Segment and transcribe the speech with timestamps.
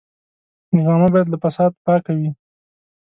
[0.75, 2.29] ډرامه باید له فساد پاکه وي